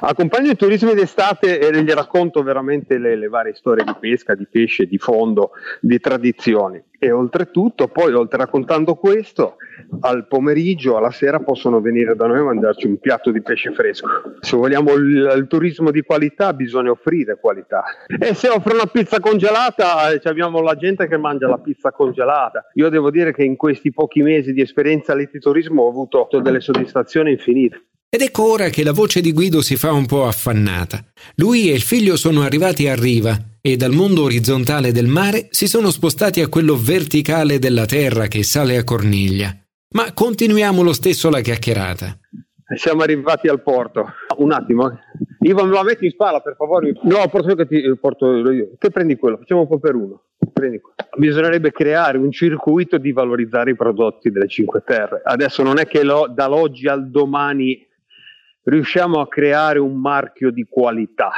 Accompagno 0.00 0.50
i 0.50 0.56
turismi 0.56 0.94
d'estate 0.94 1.58
e 1.60 1.82
gli 1.82 1.90
racconto 1.90 2.42
veramente 2.42 2.98
le, 2.98 3.16
le 3.16 3.28
varie 3.28 3.54
storie 3.54 3.84
di 3.84 3.94
pesca, 3.98 4.34
di 4.34 4.46
pesce, 4.50 4.86
di 4.86 4.98
fondo, 4.98 5.52
di 5.80 5.98
tradizioni. 5.98 6.82
E 7.02 7.10
oltretutto 7.10 7.88
poi 7.88 8.12
oltre 8.12 8.38
raccontando 8.38 8.94
questo 8.94 9.56
al 10.00 10.26
pomeriggio 10.26 10.98
alla 10.98 11.10
sera 11.10 11.40
possono 11.40 11.80
venire 11.80 12.14
da 12.14 12.26
noi 12.26 12.40
a 12.40 12.42
mangiarci 12.42 12.86
un 12.86 12.98
piatto 12.98 13.30
di 13.30 13.40
pesce 13.40 13.72
fresco. 13.72 14.06
Se 14.40 14.54
vogliamo 14.54 14.92
il, 14.92 15.32
il 15.34 15.46
turismo 15.48 15.90
di 15.90 16.02
qualità 16.02 16.52
bisogna 16.52 16.90
offrire 16.90 17.38
qualità. 17.40 17.82
E 18.06 18.34
se 18.34 18.48
offro 18.48 18.74
una 18.74 18.84
pizza 18.84 19.18
congelata 19.18 20.10
eh, 20.10 20.20
abbiamo 20.24 20.60
la 20.60 20.74
gente 20.74 21.08
che 21.08 21.16
mangia 21.16 21.48
la 21.48 21.58
pizza 21.58 21.90
congelata. 21.90 22.66
Io 22.74 22.90
devo 22.90 23.10
dire 23.10 23.32
che 23.32 23.44
in 23.44 23.56
questi 23.56 23.92
pochi 23.92 24.20
mesi 24.20 24.52
di 24.52 24.60
esperienza 24.60 25.12
all'iturismo 25.12 25.84
ho 25.84 25.88
avuto 25.88 26.28
delle 26.42 26.60
soddisfazioni 26.60 27.32
infinite 27.32 27.84
ed 28.12 28.22
ecco 28.22 28.50
ora 28.50 28.70
che 28.70 28.82
la 28.82 28.90
voce 28.90 29.20
di 29.20 29.32
Guido 29.32 29.62
si 29.62 29.76
fa 29.76 29.92
un 29.92 30.04
po' 30.04 30.26
affannata. 30.26 30.98
Lui 31.36 31.70
e 31.70 31.74
il 31.74 31.80
figlio 31.80 32.16
sono 32.16 32.42
arrivati 32.42 32.88
a 32.88 32.96
riva 32.96 33.38
e 33.60 33.76
dal 33.76 33.92
mondo 33.92 34.24
orizzontale 34.24 34.90
del 34.90 35.06
mare 35.06 35.46
si 35.50 35.68
sono 35.68 35.90
spostati 35.90 36.40
a 36.40 36.48
quello 36.48 36.74
verticale 36.74 37.60
della 37.60 37.86
terra 37.86 38.26
che 38.26 38.42
sale 38.42 38.76
a 38.76 38.82
Corniglia. 38.82 39.56
Ma 39.94 40.12
continuiamo 40.12 40.82
lo 40.82 40.92
stesso 40.92 41.30
la 41.30 41.40
chiacchierata. 41.40 42.18
Siamo 42.74 43.02
arrivati 43.02 43.46
al 43.46 43.62
porto. 43.62 44.06
Un 44.38 44.50
attimo. 44.50 44.90
Ivan, 45.42 45.68
me 45.68 45.74
la 45.74 45.84
metti 45.84 46.06
in 46.06 46.10
spalla, 46.10 46.40
per 46.40 46.56
favore? 46.56 46.92
No, 47.04 47.28
porto 47.30 47.54
che 47.54 47.68
ti 47.68 47.80
porto 48.00 48.50
io. 48.50 48.70
Te 48.76 48.90
prendi 48.90 49.16
quello, 49.16 49.36
facciamo 49.36 49.60
un 49.60 49.68
po' 49.68 49.78
per 49.78 49.94
uno. 49.94 50.24
Bisognerebbe 51.16 51.70
creare 51.70 52.18
un 52.18 52.32
circuito 52.32 52.98
di 52.98 53.12
valorizzare 53.12 53.70
i 53.70 53.76
prodotti 53.76 54.32
delle 54.32 54.48
Cinque 54.48 54.82
Terre. 54.84 55.22
Adesso 55.24 55.62
non 55.62 55.78
è 55.78 55.86
che 55.86 56.02
lo, 56.02 56.26
dall'oggi 56.28 56.88
al 56.88 57.08
domani 57.08 57.86
riusciamo 58.70 59.20
a 59.20 59.28
creare 59.28 59.80
un 59.80 59.96
marchio 59.96 60.50
di 60.50 60.64
qualità, 60.68 61.30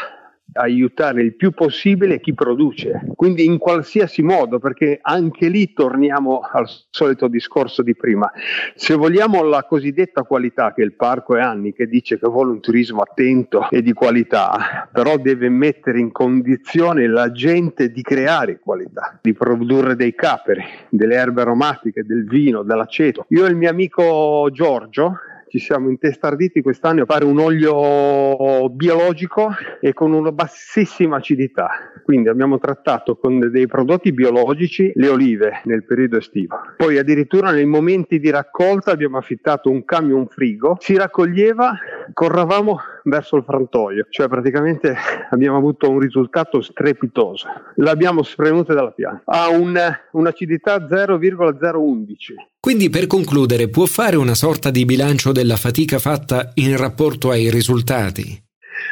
aiutare 0.55 1.23
il 1.23 1.35
più 1.35 1.53
possibile 1.53 2.21
chi 2.21 2.35
produce, 2.35 3.01
quindi 3.17 3.47
in 3.47 3.57
qualsiasi 3.57 4.21
modo, 4.21 4.59
perché 4.59 4.99
anche 5.01 5.49
lì 5.49 5.73
torniamo 5.73 6.41
al 6.41 6.69
solito 6.91 7.29
discorso 7.29 7.83
di 7.83 7.97
prima. 7.97 8.31
Se 8.75 8.95
vogliamo 8.95 9.43
la 9.43 9.65
cosiddetta 9.65 10.25
qualità 10.25 10.75
che 10.75 10.83
il 10.83 10.93
parco 10.93 11.37
è 11.37 11.41
anni 11.41 11.73
che 11.73 11.87
dice 11.87 12.19
che 12.19 12.29
vuole 12.29 12.51
un 12.51 12.61
turismo 12.61 13.01
attento 13.01 13.67
e 13.71 13.81
di 13.81 13.95
qualità, 13.95 14.91
però 14.93 15.17
deve 15.17 15.49
mettere 15.49 15.99
in 15.99 16.13
condizione 16.13 17.09
la 17.09 17.33
gente 17.33 17.91
di 17.91 18.03
creare 18.03 18.59
qualità, 18.59 19.19
di 19.23 19.33
produrre 19.33 19.97
dei 19.97 20.15
caperi, 20.15 20.63
delle 20.91 21.15
erbe 21.15 21.41
aromatiche, 21.41 22.05
del 22.05 22.27
vino, 22.27 22.63
dell'aceto. 22.63 23.25
Io 23.29 23.47
e 23.47 23.49
il 23.49 23.57
mio 23.57 23.71
amico 23.71 24.51
Giorgio 24.53 25.17
ci 25.53 25.59
siamo 25.59 25.91
intestarditi 25.91 26.63
quest'anno 26.63 27.03
a 27.03 27.05
fare 27.05 27.27
un 27.27 27.39
olio 27.39 28.71
biologico 28.71 29.51
e 29.83 29.93
con 29.93 30.15
una 30.15 30.33
bassissima 30.33 31.17
acidità. 31.17 31.69
Quindi 32.03 32.31
abbiamo 32.31 32.59
trattato 32.59 33.17
con 33.17 33.39
dei 33.51 33.67
prodotti 33.67 34.15
biologici 34.15 34.93
le 34.95 35.09
olive 35.09 35.61
nel 35.65 35.85
periodo 35.85 36.17
estivo. 36.17 36.57
Poi 36.79 36.97
addirittura 36.97 37.51
nei 37.51 37.67
momenti 37.67 38.19
di 38.19 38.31
raccolta 38.31 38.93
abbiamo 38.93 39.19
affittato 39.19 39.69
un 39.69 39.85
camion 39.85 40.27
frigo, 40.27 40.79
si 40.81 40.97
raccoglieva, 40.97 41.75
corravamo 42.15 42.79
verso 43.05 43.37
il 43.37 43.45
frantoio, 43.45 44.07
cioè 44.11 44.29
praticamente 44.29 44.95
abbiamo 45.31 45.57
avuto 45.57 45.91
un 45.91 45.99
risultato 45.99 46.61
strepitoso. 46.61 47.47
L'abbiamo 47.77 48.23
spremuta 48.23 48.75
dalla 48.75 48.91
pianta. 48.91 49.23
Ha 49.25 49.49
un, 49.49 49.79
un'acidità 50.13 50.87
0,011. 50.89 52.35
Quindi 52.61 52.91
per 52.91 53.07
concludere 53.07 53.69
può 53.69 53.87
fare 53.87 54.17
una 54.17 54.35
sorta 54.35 54.71
di 54.71 54.85
bilancio 54.85 55.33
della 55.33 55.57
fatica 55.57 55.99
fatta 55.99 56.53
in 56.55 56.77
rapporto 56.77 57.31
ai 57.31 57.51
risultati? 57.51 58.41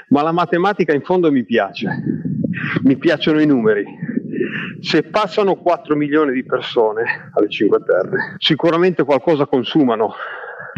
Ma 0.09 0.23
la 0.23 0.33
matematica 0.33 0.93
in 0.93 1.03
fondo 1.03 1.31
mi 1.31 1.45
piace, 1.45 1.89
mi 2.83 2.97
piacciono 2.97 3.41
i 3.41 3.47
numeri. 3.47 3.85
Se 4.81 5.03
passano 5.03 5.57
4 5.57 5.95
milioni 5.95 6.33
di 6.33 6.45
persone 6.45 7.31
alle 7.33 7.49
5 7.49 7.79
Terre, 7.85 8.35
sicuramente 8.39 9.05
qualcosa 9.05 9.47
consumano 9.47 10.15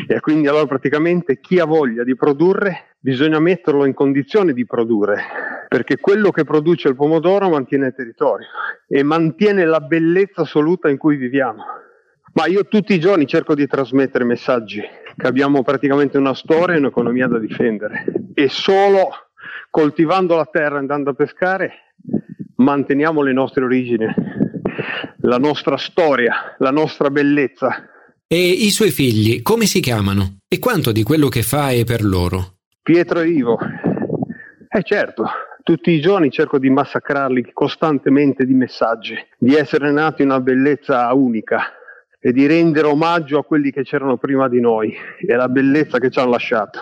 e 0.07 0.21
quindi 0.21 0.49
allora 0.49 0.67
praticamente 0.67 1.39
chi 1.41 1.59
ha 1.59 1.65
voglia 1.65 2.05
di 2.05 2.17
produrre 2.17 2.97
bisogna 2.99 3.39
metterlo 3.39 3.85
in 3.85 3.95
condizione 3.95 4.53
di 4.53 4.65
produrre 4.65 5.23
perché 5.69 5.97
quello 5.99 6.31
che 6.31 6.45
produce 6.45 6.89
il 6.89 6.97
pomodoro 6.97 7.49
mantiene 7.49 7.87
il 7.87 7.95
territorio 7.95 8.47
e 8.87 9.03
mantiene 9.03 9.65
la 9.65 9.81
bellezza 9.81 10.43
assoluta 10.43 10.91
in 10.91 10.99
cui 10.99 11.17
viviamo. 11.17 11.65
Ma 12.35 12.47
io 12.47 12.67
tutti 12.67 12.93
i 12.93 13.01
giorni 13.01 13.27
cerco 13.27 13.55
di 13.55 13.67
trasmettere 13.67 14.25
messaggi 14.25 14.83
che 15.17 15.27
abbiamo 15.27 15.63
praticamente 15.63 16.19
una 16.19 16.35
storia 16.35 16.75
e 16.75 16.79
un'economia 16.79 17.27
da 17.27 17.39
difendere 17.39 18.05
e 18.35 18.49
solo 18.49 19.09
coltivando 19.71 20.37
la 20.37 20.45
terra, 20.51 20.79
andando 20.79 21.11
a 21.11 21.15
pescare, 21.15 21.95
manteniamo 22.57 23.23
le 23.23 23.33
nostre 23.33 23.65
origini, 23.65 24.07
la 25.21 25.39
nostra 25.39 25.79
storia, 25.79 26.55
la 26.59 26.71
nostra 26.71 27.11
bellezza. 27.11 27.89
E 28.33 28.49
i 28.49 28.71
suoi 28.71 28.91
figli 28.91 29.43
come 29.43 29.67
si 29.67 29.81
chiamano? 29.81 30.39
E 30.49 30.59
quanto 30.59 30.91
di 30.91 31.03
quello 31.03 31.29
che 31.29 31.43
fa 31.43 31.69
è 31.69 31.85
per 31.85 32.03
loro? 32.03 32.55
Pietro 32.83 33.21
e 33.21 33.29
Ivo. 33.29 33.59
Eh 34.71 34.83
certo, 34.85 35.27
tutti 35.63 35.91
i 35.91 36.01
giorni 36.01 36.31
cerco 36.31 36.59
di 36.59 36.71
massacrarli 36.71 37.51
costantemente 37.53 38.47
di 38.47 38.55
messaggi, 38.55 39.15
di 39.37 39.55
essere 39.55 39.93
nati 39.93 40.23
una 40.23 40.41
bellezza 40.41 41.13
unica, 41.13 41.75
e 42.19 42.33
di 42.33 42.47
rendere 42.47 42.87
omaggio 42.87 43.37
a 43.37 43.45
quelli 43.45 43.71
che 43.71 43.83
c'erano 43.83 44.17
prima 44.17 44.49
di 44.49 44.61
noi 44.61 44.97
e 45.21 45.35
alla 45.35 45.51
bellezza 45.51 45.99
che 45.99 46.09
ci 46.09 46.19
hanno 46.19 46.31
lasciato. 46.31 46.81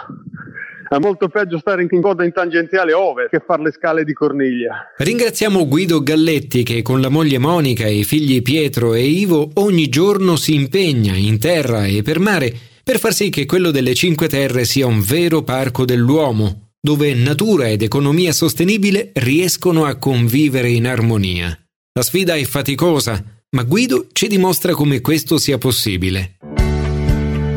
È 0.92 0.98
molto 0.98 1.28
peggio 1.28 1.56
stare 1.58 1.86
in 1.88 2.00
coda 2.00 2.24
in 2.24 2.32
tangenziale 2.32 2.92
over 2.92 3.28
che 3.28 3.40
fare 3.46 3.62
le 3.62 3.70
scale 3.70 4.02
di 4.02 4.12
Corniglia. 4.12 4.92
Ringraziamo 4.96 5.68
Guido 5.68 6.02
Galletti 6.02 6.64
che 6.64 6.82
con 6.82 7.00
la 7.00 7.08
moglie 7.08 7.38
Monica 7.38 7.84
e 7.84 7.98
i 7.98 8.02
figli 8.02 8.42
Pietro 8.42 8.94
e 8.94 9.04
Ivo 9.04 9.50
ogni 9.54 9.88
giorno 9.88 10.34
si 10.34 10.52
impegna 10.52 11.14
in 11.14 11.38
terra 11.38 11.86
e 11.86 12.02
per 12.02 12.18
mare 12.18 12.52
per 12.82 12.98
far 12.98 13.12
sì 13.12 13.30
che 13.30 13.46
quello 13.46 13.70
delle 13.70 13.94
Cinque 13.94 14.26
Terre 14.26 14.64
sia 14.64 14.88
un 14.88 15.00
vero 15.00 15.44
parco 15.44 15.84
dell'uomo, 15.84 16.70
dove 16.80 17.14
natura 17.14 17.68
ed 17.68 17.82
economia 17.82 18.32
sostenibile 18.32 19.12
riescono 19.14 19.84
a 19.84 19.94
convivere 19.94 20.70
in 20.70 20.88
armonia. 20.88 21.56
La 21.92 22.02
sfida 22.02 22.34
è 22.34 22.42
faticosa, 22.42 23.22
ma 23.50 23.62
Guido 23.62 24.08
ci 24.10 24.26
dimostra 24.26 24.72
come 24.72 25.00
questo 25.00 25.38
sia 25.38 25.56
possibile. 25.56 26.38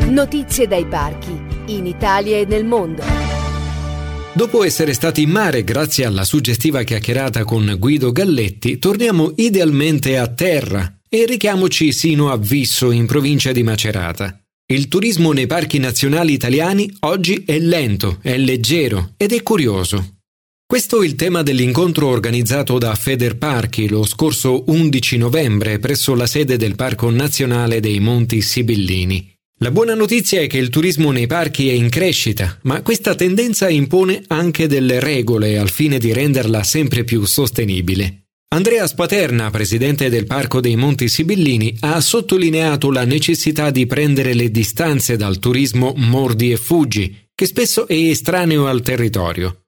Notizie 0.09 0.67
dai 0.67 0.85
parchi, 0.85 1.42
in 1.67 1.85
Italia 1.85 2.37
e 2.37 2.45
nel 2.45 2.65
mondo. 2.65 3.03
Dopo 4.35 4.63
essere 4.63 4.93
stati 4.93 5.21
in 5.21 5.29
mare 5.29 5.63
grazie 5.63 6.05
alla 6.05 6.23
suggestiva 6.23 6.81
chiacchierata 6.83 7.43
con 7.43 7.75
Guido 7.77 8.11
Galletti, 8.11 8.79
torniamo 8.79 9.33
idealmente 9.35 10.17
a 10.17 10.27
terra 10.27 10.97
e 11.07 11.25
richiamoci 11.25 11.91
sino 11.91 12.31
a 12.31 12.37
Visso, 12.37 12.89
in 12.89 13.05
provincia 13.05 13.51
di 13.51 13.61
Macerata. 13.61 14.35
Il 14.65 14.87
turismo 14.87 15.33
nei 15.33 15.45
parchi 15.45 15.77
nazionali 15.77 16.33
italiani 16.33 16.91
oggi 17.01 17.43
è 17.45 17.59
lento, 17.59 18.17
è 18.21 18.35
leggero 18.37 19.11
ed 19.17 19.33
è 19.33 19.43
curioso. 19.43 20.15
Questo 20.65 21.03
è 21.03 21.05
il 21.05 21.13
tema 21.13 21.43
dell'incontro 21.43 22.07
organizzato 22.07 22.79
da 22.79 22.95
Federparchi 22.95 23.87
lo 23.87 24.03
scorso 24.03 24.63
11 24.65 25.17
novembre 25.17 25.77
presso 25.77 26.15
la 26.15 26.25
sede 26.25 26.57
del 26.57 26.73
Parco 26.73 27.11
Nazionale 27.11 27.79
dei 27.79 27.99
Monti 27.99 28.41
Sibillini. 28.41 29.32
La 29.63 29.71
buona 29.71 29.93
notizia 29.93 30.41
è 30.41 30.47
che 30.47 30.57
il 30.57 30.67
turismo 30.67 31.11
nei 31.11 31.25
parchi 31.25 31.69
è 31.69 31.71
in 31.71 31.87
crescita, 31.87 32.59
ma 32.63 32.81
questa 32.81 33.15
tendenza 33.15 33.69
impone 33.69 34.21
anche 34.27 34.67
delle 34.67 34.99
regole 34.99 35.57
al 35.57 35.69
fine 35.69 35.99
di 35.99 36.11
renderla 36.11 36.63
sempre 36.63 37.05
più 37.05 37.23
sostenibile. 37.23 38.25
Andrea 38.49 38.85
Spaterna, 38.85 39.49
presidente 39.51 40.09
del 40.09 40.25
Parco 40.25 40.59
dei 40.59 40.75
Monti 40.75 41.07
Sibillini, 41.07 41.77
ha 41.79 42.01
sottolineato 42.01 42.91
la 42.91 43.05
necessità 43.05 43.71
di 43.71 43.85
prendere 43.85 44.33
le 44.33 44.51
distanze 44.51 45.15
dal 45.15 45.39
turismo 45.39 45.93
mordi 45.95 46.51
e 46.51 46.57
fuggi, 46.57 47.29
che 47.33 47.45
spesso 47.45 47.87
è 47.87 47.93
estraneo 47.93 48.67
al 48.67 48.81
territorio. 48.81 49.62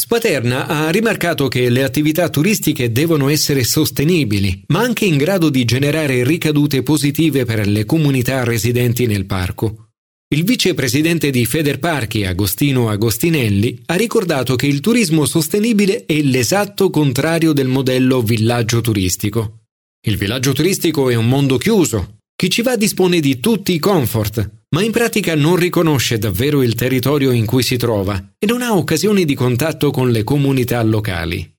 Spaterna 0.00 0.68
ha 0.68 0.90
rimarcato 0.90 1.48
che 1.48 1.68
le 1.68 1.82
attività 1.82 2.30
turistiche 2.30 2.92
devono 2.92 3.28
essere 3.28 3.64
sostenibili, 3.64 4.62
ma 4.68 4.78
anche 4.78 5.04
in 5.04 5.16
grado 5.16 5.50
di 5.50 5.64
generare 5.64 6.22
ricadute 6.22 6.84
positive 6.84 7.44
per 7.44 7.66
le 7.66 7.84
comunità 7.84 8.44
residenti 8.44 9.06
nel 9.06 9.26
parco. 9.26 9.88
Il 10.32 10.44
vicepresidente 10.44 11.30
di 11.30 11.44
Federparchi, 11.44 12.24
Agostino 12.24 12.88
Agostinelli, 12.88 13.82
ha 13.86 13.94
ricordato 13.96 14.54
che 14.54 14.68
il 14.68 14.78
turismo 14.78 15.26
sostenibile 15.26 16.06
è 16.06 16.22
l'esatto 16.22 16.90
contrario 16.90 17.52
del 17.52 17.66
modello 17.66 18.22
villaggio 18.22 18.80
turistico. 18.80 19.64
Il 20.06 20.16
villaggio 20.16 20.52
turistico 20.52 21.10
è 21.10 21.16
un 21.16 21.26
mondo 21.26 21.58
chiuso. 21.58 22.17
Chi 22.40 22.50
ci 22.50 22.62
va 22.62 22.76
dispone 22.76 23.18
di 23.18 23.40
tutti 23.40 23.72
i 23.72 23.80
comfort, 23.80 24.66
ma 24.68 24.80
in 24.84 24.92
pratica 24.92 25.34
non 25.34 25.56
riconosce 25.56 26.18
davvero 26.18 26.62
il 26.62 26.76
territorio 26.76 27.32
in 27.32 27.44
cui 27.44 27.64
si 27.64 27.76
trova 27.76 28.34
e 28.38 28.46
non 28.46 28.62
ha 28.62 28.76
occasioni 28.76 29.24
di 29.24 29.34
contatto 29.34 29.90
con 29.90 30.12
le 30.12 30.22
comunità 30.22 30.80
locali. 30.84 31.52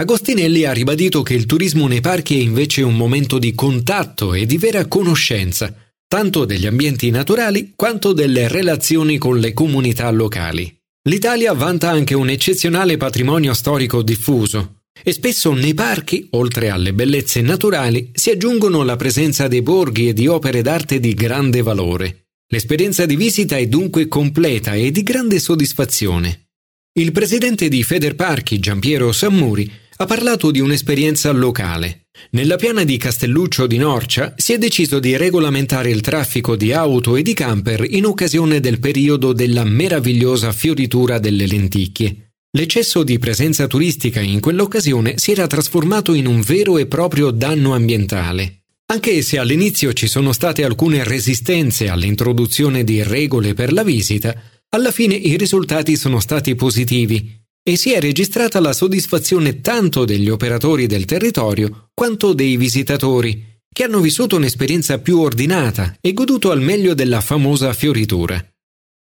Agostinelli 0.00 0.64
ha 0.64 0.72
ribadito 0.72 1.20
che 1.20 1.34
il 1.34 1.44
turismo 1.44 1.86
nei 1.88 2.00
parchi 2.00 2.38
è 2.38 2.42
invece 2.42 2.80
un 2.80 2.96
momento 2.96 3.38
di 3.38 3.54
contatto 3.54 4.32
e 4.32 4.46
di 4.46 4.56
vera 4.56 4.86
conoscenza, 4.86 5.74
tanto 6.08 6.46
degli 6.46 6.64
ambienti 6.64 7.10
naturali 7.10 7.74
quanto 7.76 8.14
delle 8.14 8.48
relazioni 8.48 9.18
con 9.18 9.38
le 9.38 9.52
comunità 9.52 10.10
locali. 10.10 10.74
L'Italia 11.06 11.52
vanta 11.52 11.90
anche 11.90 12.14
un 12.14 12.30
eccezionale 12.30 12.96
patrimonio 12.96 13.52
storico 13.52 14.00
diffuso 14.00 14.83
e 15.02 15.12
spesso 15.12 15.52
nei 15.52 15.74
parchi, 15.74 16.28
oltre 16.30 16.70
alle 16.70 16.92
bellezze 16.92 17.40
naturali, 17.40 18.10
si 18.12 18.30
aggiungono 18.30 18.82
la 18.82 18.96
presenza 18.96 19.48
dei 19.48 19.62
borghi 19.62 20.08
e 20.08 20.12
di 20.12 20.26
opere 20.26 20.62
d'arte 20.62 21.00
di 21.00 21.14
grande 21.14 21.62
valore. 21.62 22.26
L'esperienza 22.48 23.06
di 23.06 23.16
visita 23.16 23.56
è 23.56 23.66
dunque 23.66 24.06
completa 24.06 24.74
e 24.74 24.90
di 24.90 25.02
grande 25.02 25.38
soddisfazione. 25.38 26.48
Il 26.96 27.10
presidente 27.10 27.68
di 27.68 27.82
Federparchi, 27.82 28.60
Giampiero 28.60 29.10
Sammuri, 29.10 29.70
ha 29.96 30.06
parlato 30.06 30.50
di 30.50 30.60
un'esperienza 30.60 31.30
locale. 31.32 32.06
Nella 32.30 32.56
piana 32.56 32.84
di 32.84 32.96
Castelluccio 32.96 33.66
di 33.66 33.76
Norcia 33.76 34.34
si 34.36 34.52
è 34.52 34.58
deciso 34.58 35.00
di 35.00 35.16
regolamentare 35.16 35.90
il 35.90 36.00
traffico 36.00 36.54
di 36.54 36.72
auto 36.72 37.16
e 37.16 37.22
di 37.22 37.34
camper 37.34 37.84
in 37.88 38.04
occasione 38.04 38.60
del 38.60 38.78
periodo 38.78 39.32
della 39.32 39.64
meravigliosa 39.64 40.52
fioritura 40.52 41.18
delle 41.18 41.46
lenticchie. 41.46 42.23
L'eccesso 42.56 43.02
di 43.02 43.18
presenza 43.18 43.66
turistica 43.66 44.20
in 44.20 44.38
quell'occasione 44.38 45.14
si 45.16 45.32
era 45.32 45.48
trasformato 45.48 46.14
in 46.14 46.26
un 46.26 46.40
vero 46.40 46.78
e 46.78 46.86
proprio 46.86 47.32
danno 47.32 47.74
ambientale. 47.74 48.62
Anche 48.86 49.22
se 49.22 49.38
all'inizio 49.38 49.92
ci 49.92 50.06
sono 50.06 50.32
state 50.32 50.62
alcune 50.62 51.02
resistenze 51.02 51.88
all'introduzione 51.88 52.84
di 52.84 53.02
regole 53.02 53.54
per 53.54 53.72
la 53.72 53.82
visita, 53.82 54.32
alla 54.68 54.92
fine 54.92 55.16
i 55.16 55.36
risultati 55.36 55.96
sono 55.96 56.20
stati 56.20 56.54
positivi 56.54 57.42
e 57.60 57.76
si 57.76 57.92
è 57.92 57.98
registrata 57.98 58.60
la 58.60 58.72
soddisfazione 58.72 59.60
tanto 59.60 60.04
degli 60.04 60.28
operatori 60.28 60.86
del 60.86 61.06
territorio 61.06 61.88
quanto 61.92 62.34
dei 62.34 62.56
visitatori, 62.56 63.42
che 63.68 63.82
hanno 63.82 63.98
vissuto 63.98 64.36
un'esperienza 64.36 65.00
più 65.00 65.18
ordinata 65.18 65.96
e 66.00 66.12
goduto 66.12 66.52
al 66.52 66.60
meglio 66.60 66.94
della 66.94 67.20
famosa 67.20 67.72
fioritura. 67.72 68.53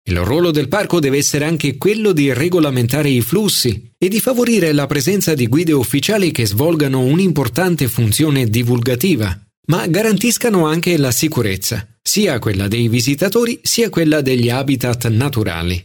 Il 0.10 0.18
ruolo 0.18 0.52
del 0.52 0.68
parco 0.68 1.00
deve 1.00 1.18
essere 1.18 1.46
anche 1.46 1.78
quello 1.78 2.12
di 2.12 2.34
regolamentare 2.34 3.10
i 3.10 3.22
flussi 3.22 3.94
e 3.98 4.08
di 4.08 4.20
favorire 4.20 4.72
la 4.72 4.88
presenza 4.88 5.34
di 5.34 5.48
guide 5.48 5.74
ufficiali 5.74 6.32
che 6.32 6.46
svolgano 6.46 7.02
un'importante 7.02 7.88
funzione 7.88 8.50
divulgativa 8.50 9.40
ma 9.72 9.88
garantiscano 9.88 10.66
anche 10.66 10.98
la 10.98 11.12
sicurezza, 11.12 11.88
sia 12.02 12.40
quella 12.40 12.68
dei 12.68 12.90
visitatori 12.90 13.60
sia 13.62 13.90
quella 13.90 14.22
degli 14.22 14.50
habitat 14.50 15.08
naturali. 15.08 15.84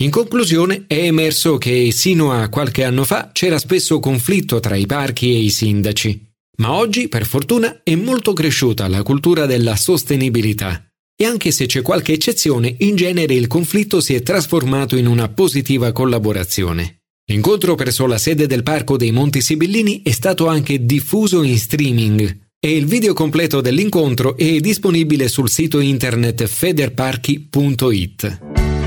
In 0.00 0.10
conclusione 0.10 0.84
è 0.86 0.98
emerso 0.98 1.56
che 1.56 1.90
sino 1.92 2.32
a 2.32 2.48
qualche 2.48 2.84
anno 2.84 3.04
fa 3.04 3.30
c'era 3.32 3.58
spesso 3.58 3.98
conflitto 4.00 4.60
tra 4.60 4.76
i 4.76 4.84
parchi 4.84 5.34
e 5.34 5.38
i 5.38 5.48
sindaci, 5.48 6.34
ma 6.58 6.72
oggi, 6.72 7.08
per 7.08 7.24
fortuna, 7.24 7.80
è 7.82 7.94
molto 7.94 8.34
cresciuta 8.34 8.86
la 8.88 9.02
cultura 9.02 9.46
della 9.46 9.76
sostenibilità. 9.76 10.85
E 11.16 11.24
anche 11.24 11.50
se 11.50 11.66
c'è 11.66 11.80
qualche 11.82 12.12
eccezione, 12.12 12.74
in 12.80 12.94
genere 12.94 13.34
il 13.34 13.46
conflitto 13.46 14.00
si 14.00 14.14
è 14.14 14.22
trasformato 14.22 14.96
in 14.96 15.06
una 15.06 15.28
positiva 15.28 15.90
collaborazione. 15.92 16.98
L'incontro 17.28 17.74
presso 17.74 18.06
la 18.06 18.18
sede 18.18 18.46
del 18.46 18.62
Parco 18.62 18.96
dei 18.96 19.10
Monti 19.10 19.40
Sibillini 19.40 20.02
è 20.02 20.12
stato 20.12 20.46
anche 20.46 20.84
diffuso 20.84 21.42
in 21.42 21.58
streaming 21.58 22.44
e 22.60 22.76
il 22.76 22.86
video 22.86 23.14
completo 23.14 23.60
dell'incontro 23.60 24.36
è 24.36 24.58
disponibile 24.60 25.28
sul 25.28 25.48
sito 25.48 25.80
internet 25.80 26.44
federparchi.it. 26.46 28.38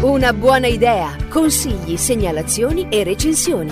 Una 0.01 0.31
buona 0.31 0.67
idea, 0.67 1.17
consigli, 1.27 1.97
segnalazioni 1.97 2.87
e 2.89 3.03
recensioni. 3.03 3.71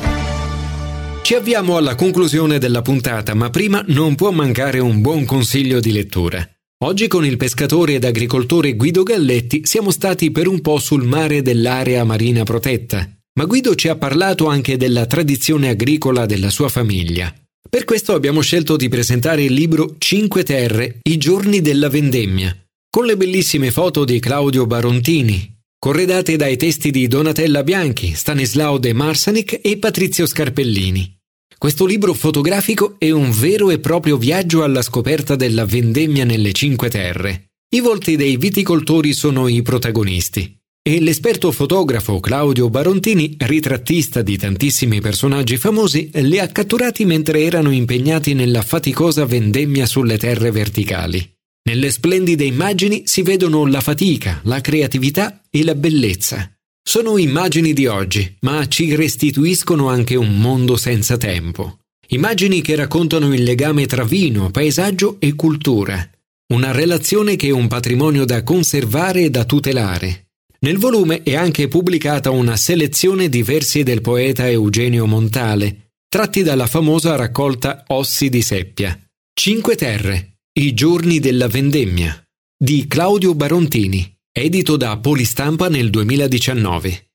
Ci 1.22 1.34
avviamo 1.34 1.78
alla 1.78 1.96
conclusione 1.96 2.58
della 2.58 2.82
puntata, 2.82 3.34
ma 3.34 3.50
prima 3.50 3.84
non 3.88 4.16
può 4.16 4.32
mancare 4.32 4.80
un 4.80 5.02
buon 5.02 5.26
consiglio 5.26 5.80
di 5.80 5.92
lettura. 5.92 6.46
Oggi 6.84 7.08
con 7.08 7.26
il 7.26 7.38
pescatore 7.38 7.96
ed 7.96 8.04
agricoltore 8.04 8.76
Guido 8.76 9.02
Galletti 9.02 9.62
siamo 9.64 9.90
stati 9.90 10.30
per 10.30 10.48
un 10.48 10.62
po' 10.62 10.78
sul 10.78 11.06
mare 11.06 11.42
dell'area 11.42 12.04
marina 12.04 12.44
protetta, 12.44 13.18
ma 13.40 13.46
Guido 13.46 13.74
ci 13.74 13.88
ha 13.88 13.96
parlato 13.96 14.46
anche 14.46 14.78
della 14.78 15.08
tradizione 15.08 15.70
agricola 15.70 16.28
della 16.28 16.52
sua 16.52 16.70
famiglia. 16.70 17.34
Per 17.68 17.84
questo 17.84 18.14
abbiamo 18.14 18.42
scelto 18.42 18.76
di 18.76 18.90
presentare 18.90 19.44
il 19.44 19.54
libro 19.54 19.96
Cinque 19.98 20.44
Terre, 20.44 21.00
i 21.02 21.18
giorni 21.18 21.62
della 21.62 21.90
vendemmia, 21.90 22.56
con 22.88 23.08
le 23.08 23.18
bellissime 23.18 23.72
foto 23.72 24.06
di 24.06 24.20
Claudio 24.20 24.68
Barontini, 24.68 25.58
corredate 25.80 26.36
dai 26.36 26.58
testi 26.58 26.92
di 26.92 27.08
Donatella 27.08 27.64
Bianchi, 27.64 28.14
Stanislao 28.14 28.78
De 28.78 28.94
Marsanic 28.94 29.62
e 29.64 29.80
Patrizio 29.80 30.28
Scarpellini. 30.28 31.17
Questo 31.58 31.88
libro 31.88 32.14
fotografico 32.14 32.98
è 33.00 33.10
un 33.10 33.32
vero 33.32 33.72
e 33.72 33.80
proprio 33.80 34.18
viaggio 34.18 34.62
alla 34.62 34.84
scoperta 34.84 35.36
della 35.36 35.66
vendemmia 35.66 36.24
nelle 36.24 36.52
Cinque 36.52 36.88
Terre. 36.88 37.48
I 37.74 37.80
volti 37.80 38.16
dei 38.16 38.38
viticoltori 38.38 39.12
sono 39.12 39.48
i 39.48 39.64
protagonisti. 39.64 40.56
E 40.88 41.02
l'esperto 41.02 41.52
fotografo 41.52 42.20
Claudio 42.20 42.70
Barontini, 42.70 43.36
ritrattista 43.40 44.22
di 44.22 44.38
tantissimi 44.38 45.02
personaggi 45.02 45.58
famosi, 45.58 46.12
li 46.14 46.38
ha 46.38 46.48
catturati 46.48 47.06
mentre 47.06 47.42
erano 47.42 47.72
impegnati 47.72 48.36
nella 48.36 48.62
faticosa 48.62 49.26
vendemmia 49.26 49.88
sulle 49.88 50.20
terre 50.20 50.52
verticali. 50.52 51.28
Nelle 51.64 51.90
splendide 51.90 52.46
immagini 52.46 53.02
si 53.06 53.24
vedono 53.24 53.66
la 53.66 53.82
fatica, 53.82 54.42
la 54.44 54.62
creatività 54.62 55.42
e 55.50 55.64
la 55.64 55.74
bellezza. 55.74 56.57
Sono 56.88 57.18
immagini 57.18 57.74
di 57.74 57.86
oggi, 57.86 58.38
ma 58.44 58.66
ci 58.70 58.96
restituiscono 58.96 59.90
anche 59.90 60.16
un 60.16 60.40
mondo 60.40 60.78
senza 60.78 61.18
tempo. 61.18 61.80
Immagini 62.12 62.62
che 62.62 62.78
raccontano 62.78 63.34
il 63.34 63.44
legame 63.44 63.86
tra 63.88 64.06
vino, 64.06 64.52
paesaggio 64.52 65.18
e 65.20 65.36
cultura. 65.36 66.10
Una 66.54 66.72
relazione 66.72 67.36
che 67.36 67.48
è 67.48 67.52
un 67.52 67.68
patrimonio 67.68 68.24
da 68.24 68.42
conservare 68.42 69.24
e 69.24 69.30
da 69.30 69.44
tutelare. 69.44 70.30
Nel 70.60 70.78
volume 70.78 71.24
è 71.24 71.36
anche 71.36 71.68
pubblicata 71.68 72.30
una 72.30 72.56
selezione 72.56 73.28
di 73.28 73.44
versi 73.44 73.84
del 73.84 74.00
poeta 74.00 74.50
Eugenio 74.50 75.06
Montale, 75.08 75.92
tratti 76.08 76.42
dalla 76.42 76.68
famosa 76.68 77.18
raccolta 77.18 77.84
Ossi 77.88 78.30
di 78.30 78.42
Seppia. 78.42 78.98
Cinque 79.34 79.76
Terre, 79.76 80.38
i 80.58 80.74
giorni 80.74 81.20
della 81.20 81.50
vendemmia, 81.50 82.18
di 82.58 82.88
Claudio 82.88 83.36
Barontini 83.36 84.16
edito 84.38 84.78
da 84.78 84.98
Polistampa 84.98 85.68
nel 85.68 85.90
2019. 85.90 87.10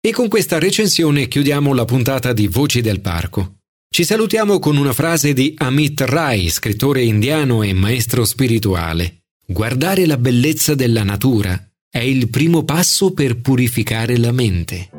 E 0.00 0.12
con 0.12 0.28
questa 0.28 0.58
recensione 0.58 1.26
chiudiamo 1.26 1.74
la 1.74 1.84
puntata 1.84 2.32
di 2.32 2.46
Voci 2.46 2.80
del 2.80 3.00
Parco. 3.00 3.56
Ci 3.90 4.04
salutiamo 4.04 4.58
con 4.60 4.76
una 4.76 4.92
frase 4.92 5.32
di 5.32 5.54
Amit 5.56 6.00
Rai, 6.02 6.48
scrittore 6.48 7.02
indiano 7.02 7.62
e 7.62 7.72
maestro 7.72 8.24
spirituale. 8.24 9.24
Guardare 9.44 10.06
la 10.06 10.18
bellezza 10.18 10.74
della 10.74 11.02
natura 11.02 11.60
è 11.90 11.98
il 11.98 12.28
primo 12.28 12.62
passo 12.64 13.12
per 13.12 13.40
purificare 13.40 14.16
la 14.16 14.30
mente. 14.30 14.90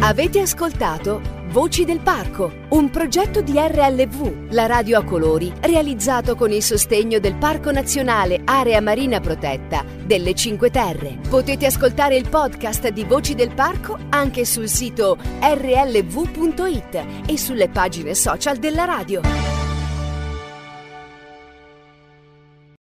Avete 0.00 0.38
ascoltato 0.38 1.43
Voci 1.54 1.84
del 1.84 2.00
Parco, 2.00 2.52
un 2.70 2.90
progetto 2.90 3.40
di 3.40 3.52
RLV, 3.54 4.50
la 4.50 4.66
radio 4.66 4.98
a 4.98 5.04
colori, 5.04 5.52
realizzato 5.60 6.34
con 6.34 6.50
il 6.50 6.64
sostegno 6.64 7.20
del 7.20 7.36
Parco 7.36 7.70
Nazionale 7.70 8.40
Area 8.44 8.80
Marina 8.80 9.20
Protetta 9.20 9.84
delle 10.04 10.34
Cinque 10.34 10.70
Terre. 10.70 11.20
Potete 11.28 11.66
ascoltare 11.66 12.16
il 12.16 12.28
podcast 12.28 12.88
di 12.88 13.04
Voci 13.04 13.36
del 13.36 13.54
Parco 13.54 13.96
anche 14.08 14.44
sul 14.44 14.68
sito 14.68 15.16
rlv.it 15.40 17.04
e 17.24 17.38
sulle 17.38 17.68
pagine 17.68 18.14
social 18.14 18.56
della 18.56 18.84
radio. 18.84 19.63